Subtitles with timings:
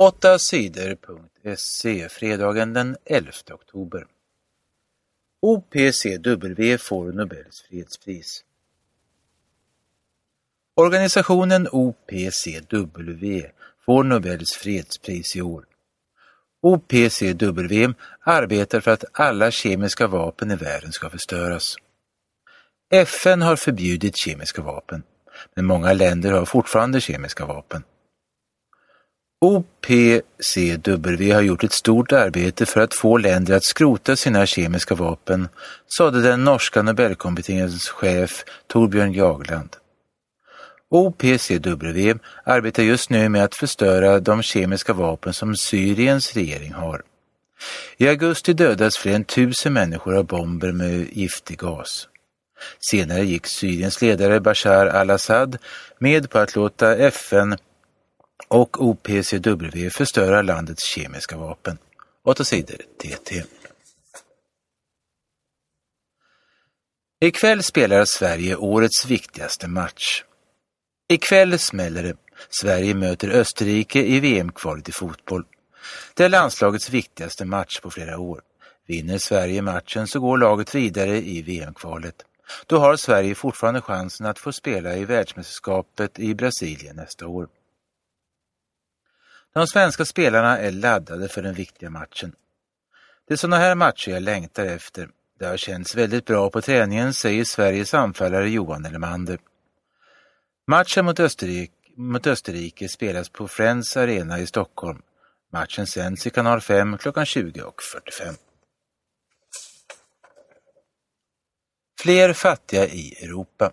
[0.00, 4.06] 8 sidor.se fredagen den 11 oktober.
[5.42, 8.44] OPCW får Nobels fredspris.
[10.74, 13.42] Organisationen OPCW
[13.86, 15.64] får Nobels fredspris i år.
[16.60, 21.76] OPCW arbetar för att alla kemiska vapen i världen ska förstöras.
[22.90, 25.02] FN har förbjudit kemiska vapen,
[25.54, 27.82] men många länder har fortfarande kemiska vapen.
[29.40, 35.48] OPCW har gjort ett stort arbete för att få länder att skrota sina kemiska vapen,
[35.98, 39.76] sade den norska Nobelkommitténs chef Torbjörn Jagland.
[40.90, 47.02] OPCW arbetar just nu med att förstöra de kemiska vapen som Syriens regering har.
[47.96, 52.08] I augusti dödades fler än tusen människor av bomber med giftig gas.
[52.90, 55.58] Senare gick Syriens ledare Bashar al-Assad
[55.98, 57.56] med på att låta FN
[58.48, 61.78] och OPCW förstöra landets kemiska vapen.
[62.24, 63.44] 8 sidor TT.
[67.20, 70.24] Ikväll spelar Sverige årets viktigaste match.
[71.08, 72.16] Ikväll smäller det.
[72.48, 75.44] Sverige möter Österrike i VM-kvalet i fotboll.
[76.14, 78.40] Det är landslagets viktigaste match på flera år.
[78.86, 82.14] Vinner Sverige matchen så går laget vidare i VM-kvalet.
[82.66, 87.48] Då har Sverige fortfarande chansen att få spela i världsmästerskapet i Brasilien nästa år.
[89.54, 92.32] De svenska spelarna är laddade för den viktiga matchen.
[93.28, 95.08] Det är sådana här matcher jag längtar efter.
[95.38, 99.38] Det har känts väldigt bra på träningen, säger Sveriges anfallare Johan Elmander.
[100.66, 105.02] Matchen mot Österrike, mot Österrike spelas på Friends Arena i Stockholm.
[105.52, 108.36] Matchen sänds i kanal 5 klockan 20.45.
[112.02, 113.72] Fler fattiga i Europa.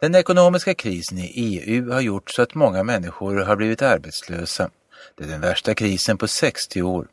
[0.00, 4.70] Den ekonomiska krisen i EU har gjort så att många människor har blivit arbetslösa.
[5.16, 7.08] Det är den värsta krisen på 60 år.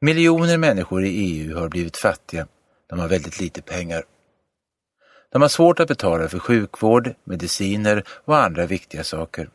[0.00, 2.46] Miljoner människor i EU har blivit fattiga.
[2.88, 4.04] De har väldigt lite pengar.
[5.32, 9.50] De har svårt att betala för sjukvård, mediciner och andra viktiga saker.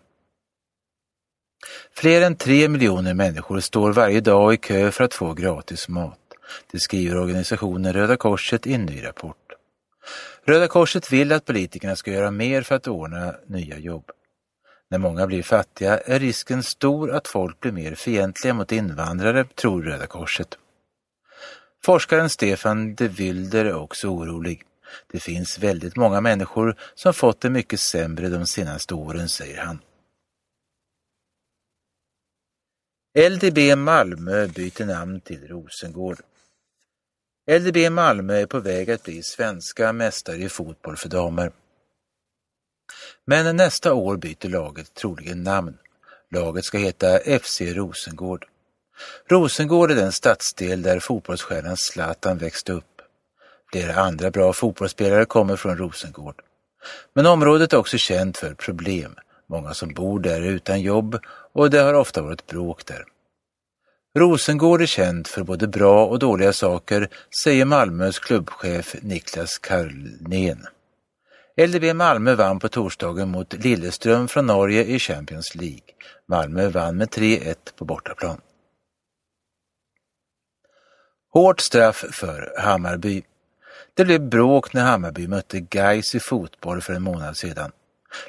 [1.96, 6.20] Fler än tre miljoner människor står varje dag i kö för att få gratis mat.
[6.72, 9.43] Det skriver organisationen Röda Korset i en ny rapport.
[10.46, 14.12] Röda Korset vill att politikerna ska göra mer för att ordna nya jobb.
[14.90, 19.84] När många blir fattiga är risken stor att folk blir mer fientliga mot invandrare, tror
[19.84, 20.58] Röda Korset.
[21.86, 24.64] Forskaren Stefan de Wilder är också orolig.
[25.12, 29.80] Det finns väldigt många människor som fått det mycket sämre de senaste åren, säger han.
[33.32, 36.18] LDB Malmö byter namn till Rosengård.
[37.52, 41.52] LDB Malmö är på väg att bli svenska mästare i fotboll för damer.
[43.26, 45.78] Men nästa år byter laget troligen namn.
[46.32, 48.46] Laget ska heta FC Rosengård.
[49.28, 53.02] Rosengård är den stadsdel där fotbollsstjärnan Zlatan växte upp.
[53.72, 56.42] Flera andra bra fotbollsspelare kommer från Rosengård.
[57.14, 59.16] Men området är också känt för problem.
[59.48, 61.20] Många som bor där är utan jobb
[61.54, 63.06] och det har ofta varit bråk där.
[64.16, 67.10] Rosengård är känd för både bra och dåliga saker,
[67.44, 70.68] säger Malmös klubbchef Niklas Karlnén.
[71.58, 75.82] LDB Malmö vann på torsdagen mot Lilleström från Norge i Champions League.
[76.28, 78.42] Malmö vann med 3-1 på bortaplan.
[81.34, 83.24] Hårt straff för Hammarby.
[83.94, 87.72] Det blev bråk när Hammarby mötte Gais i fotboll för en månad sedan.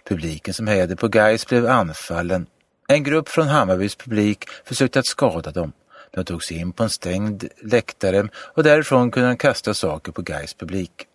[0.05, 2.47] Publiken som hejade på Gais blev anfallen.
[2.89, 5.73] En grupp från Hammarbys publik försökte att skada dem.
[6.11, 10.23] De tog sig in på en stängd läktare och därifrån kunde de kasta saker på
[10.23, 11.07] Gais publik.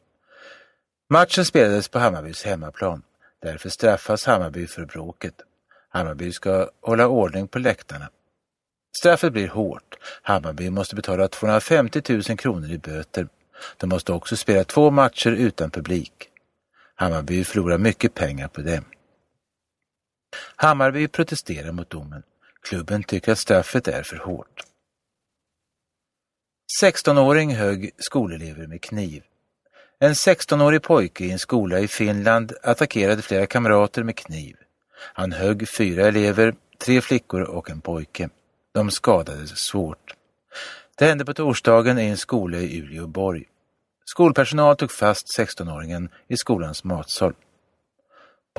[1.09, 3.03] Matchen spelades på Hammarbys hemmaplan.
[3.41, 5.33] Därför straffas Hammarby för bråket.
[5.89, 8.09] Hammarby ska hålla ordning på läktarna.
[8.99, 9.97] Straffet blir hårt.
[10.21, 13.27] Hammarby måste betala 250 000 kronor i böter.
[13.77, 16.13] De måste också spela två matcher utan publik.
[16.95, 18.81] Hammarby förlorar mycket pengar på det.
[20.55, 22.23] Hammarby protesterar mot domen.
[22.61, 24.63] Klubben tycker att straffet är för hårt.
[26.83, 29.23] 16-åring högg skolelever med kniv.
[29.99, 34.55] En 16-årig pojke i en skola i Finland attackerade flera kamrater med kniv.
[35.13, 38.29] Han högg fyra elever, tre flickor och en pojke.
[38.73, 40.13] De skadades svårt.
[40.97, 43.43] Det hände på torsdagen i en skola i Uleåborg.
[44.05, 47.33] Skolpersonal tog fast 16-åringen i skolans matsal.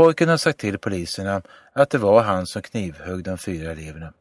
[0.01, 1.43] Pojken har sagt till poliserna
[1.73, 4.13] att det var han som knivhögg de fyra eleverna.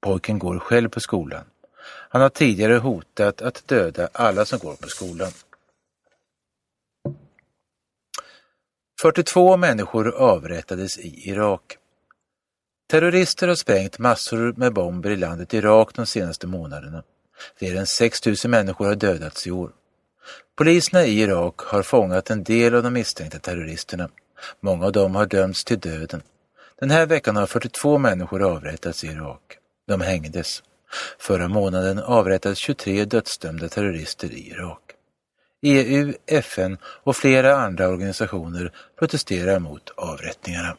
[0.00, 1.44] Pojken går själv på skolan.
[1.84, 5.32] Han har tidigare hotat att döda alla som går på skolan.
[9.02, 11.78] 42 människor avrättades i Irak.
[12.90, 17.02] Terrorister har sprängt massor med bomber i landet Irak de senaste månaderna.
[17.58, 19.72] Fler än 6 000 människor har dödats i år.
[20.56, 24.08] Poliserna i Irak har fångat en del av de misstänkta terroristerna.
[24.60, 26.22] Många av dem har dömts till döden.
[26.80, 29.58] Den här veckan har 42 människor avrättats i Irak.
[29.88, 30.62] De hängdes.
[31.18, 34.80] Förra månaden avrättades 23 dödsdömda terrorister i Irak.
[35.62, 40.76] EU, FN och flera andra organisationer protesterar mot avrättningarna.